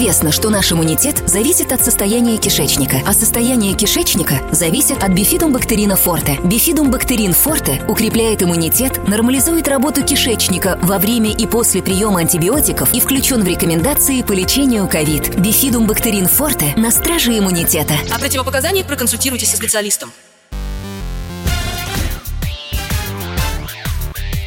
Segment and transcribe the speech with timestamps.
[0.00, 6.38] Известно, что наш иммунитет зависит от состояния кишечника, а состояние кишечника зависит от бифидумбактерина форте.
[6.42, 13.42] Бифидумбактерин форте укрепляет иммунитет, нормализует работу кишечника во время и после приема антибиотиков и включен
[13.42, 15.38] в рекомендации по лечению ковид.
[15.38, 17.92] Бифидумбактерин форте на страже иммунитета.
[18.10, 20.10] О противопоказаниях проконсультируйтесь со специалистом.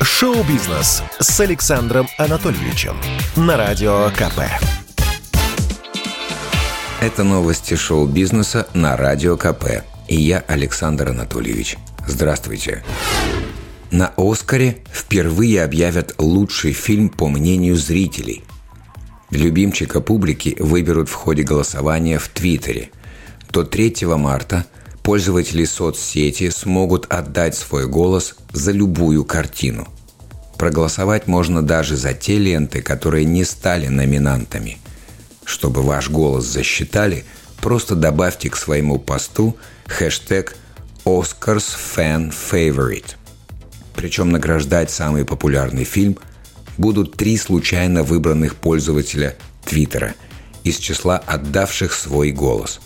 [0.01, 2.97] Шоу-бизнес с Александром Анатольевичем
[3.35, 4.41] на Радио КП.
[7.03, 9.83] Это новости шоу-бизнеса на Радио КП.
[10.07, 11.75] И я Александр Анатольевич.
[12.07, 12.81] Здравствуйте.
[13.91, 18.45] На «Оскаре» впервые объявят лучший фильм по мнению зрителей.
[19.31, 22.89] Любимчика публики выберут в ходе голосования в Твиттере.
[23.51, 24.65] До 3 марта
[25.03, 29.89] пользователи соцсети смогут отдать свой голос за любую картину.
[30.57, 34.77] Проголосовать можно даже за те ленты, которые не стали номинантами.
[35.45, 37.25] Чтобы ваш голос засчитали,
[37.61, 40.55] просто добавьте к своему посту хэштег
[41.05, 43.15] Oscars Fan Favorite.
[43.95, 46.17] Причем награждать самый популярный фильм
[46.77, 49.35] будут три случайно выбранных пользователя
[49.65, 50.15] Твиттера
[50.63, 52.79] из числа отдавших свой голос.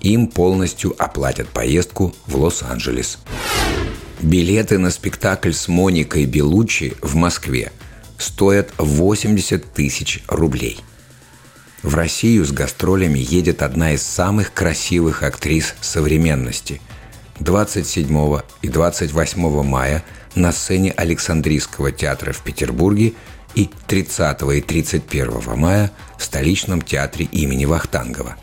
[0.00, 3.18] Им полностью оплатят поездку в Лос-Анджелес.
[4.20, 7.72] Билеты на спектакль с Моникой Белучи в Москве
[8.18, 10.78] стоят 80 тысяч рублей.
[11.82, 16.80] В Россию с гастролями едет одна из самых красивых актрис современности.
[17.40, 20.04] 27 и 28 мая
[20.36, 23.14] на сцене Александрийского театра в Петербурге
[23.56, 28.36] и 30 и 31 мая в столичном театре имени Вахтангова.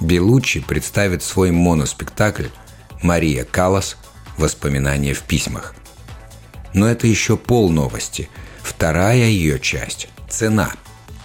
[0.00, 2.46] Белучи представит свой моноспектакль
[3.00, 3.96] «Мария Калас.
[4.38, 5.74] Воспоминания в письмах.
[6.72, 8.28] Но это еще пол новости.
[8.62, 10.72] Вторая ее часть– цена.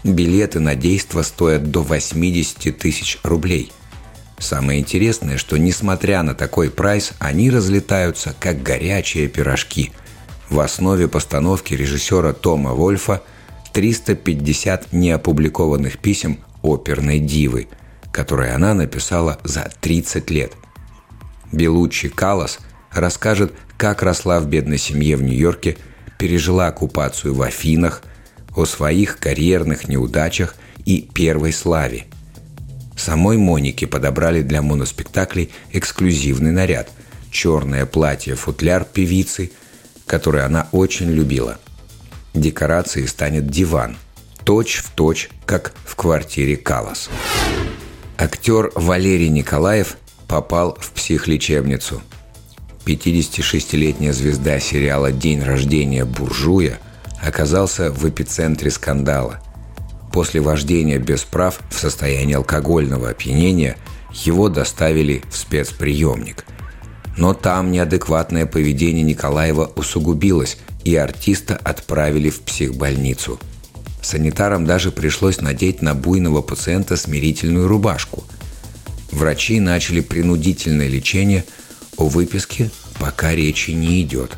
[0.08, 3.74] Билеты на действо стоят до 80 тысяч рублей.
[4.40, 9.92] Самое интересное, что несмотря на такой прайс, они разлетаются, как горячие пирожки.
[10.50, 13.22] В основе постановки режиссера Тома Вольфа
[13.74, 17.68] 350 неопубликованных писем оперной дивы,
[18.14, 20.54] которые она написала за 30 лет.
[21.52, 22.60] Белуччи Калас
[22.94, 25.76] расскажет, как росла в бедной семье в Нью-Йорке,
[26.18, 28.04] пережила оккупацию в Афинах,
[28.58, 32.06] о своих карьерных неудачах и первой славе.
[32.98, 36.90] Самой Монике подобрали для моноспектаклей эксклюзивный наряд–
[37.32, 39.52] черное платье-футляр певицы,
[40.08, 41.60] которое она очень любила.
[42.34, 43.96] Декорацией станет диван,
[44.44, 47.10] точь в точь, как в квартире Калас.
[48.18, 49.98] Актер Валерий Николаев
[50.28, 52.02] попал в психлечебницу–
[52.88, 56.80] 56-летняя звезда сериала «День рождения буржуя»
[57.28, 59.40] оказался в эпицентре скандала.
[60.12, 63.78] После вождения без прав в состоянии алкогольного опьянения
[64.14, 66.46] его доставили в спецприемник.
[67.18, 73.40] Но там неадекватное поведение Николаева усугубилось, и артиста отправили в психбольницу.
[74.02, 78.24] Санитарам даже пришлось надеть на буйного пациента смирительную рубашку.
[79.12, 81.44] Врачи начали принудительное лечение–
[81.98, 84.38] о выписке пока речи не идет.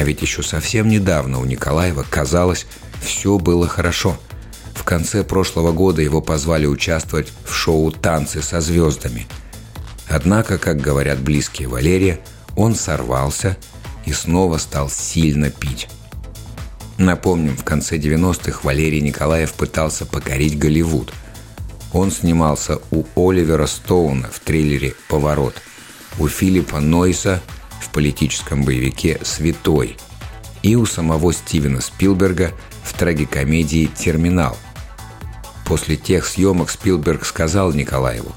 [0.00, 2.66] А ведь еще совсем недавно у Николаева, казалось,
[3.02, 4.18] все было хорошо.
[4.74, 9.26] В конце прошлого года его позвали участвовать в шоу «Танцы со звездами».
[10.08, 12.18] Однако, как говорят близкие Валерия,
[12.56, 13.58] он сорвался
[14.06, 15.86] и снова стал сильно пить.
[16.96, 21.12] Напомним, в конце 90-х Валерий Николаев пытался покорить Голливуд.
[21.92, 25.56] Он снимался у Оливера Стоуна в триллере «Поворот»,
[26.18, 27.42] у Филиппа Нойса
[27.80, 29.96] в политическом боевике «Святой»
[30.62, 32.52] и у самого Стивена Спилберга
[32.84, 34.56] в трагикомедии «Терминал».
[35.64, 38.32] После тех съемок Спилберг сказал Николаеву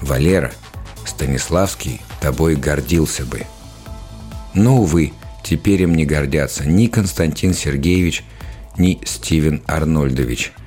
[0.00, 0.52] «Валера,
[1.04, 3.42] Станиславский тобой гордился бы».
[4.54, 5.12] Но, увы,
[5.42, 8.24] теперь им не гордятся ни Константин Сергеевич,
[8.76, 10.52] ни Стивен Арнольдович–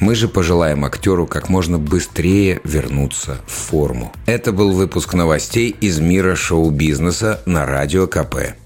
[0.00, 4.12] мы же пожелаем актеру как можно быстрее вернуться в форму.
[4.26, 8.56] Это был выпуск новостей из мира шоу-бизнеса на Радио КП.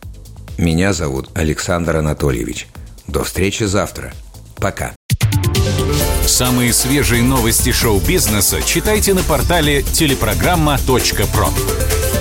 [0.56, 2.68] Меня зовут Александр Анатольевич.
[3.06, 4.12] До встречи завтра.
[4.56, 4.94] Пока.
[6.26, 12.17] Самые свежие новости шоу-бизнеса читайте на портале телепрограмма.про.